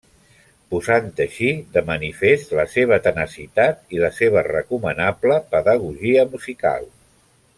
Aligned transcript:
Posant 0.75 1.09
així 1.25 1.49
de 1.75 1.83
manifest 1.89 2.55
la 2.61 2.65
seva 2.77 2.99
tenacitat 3.09 3.95
i 3.97 4.01
la 4.07 4.11
seva 4.21 4.45
recomanable 4.49 5.39
pedagogia 5.55 6.27
musical. 6.35 6.89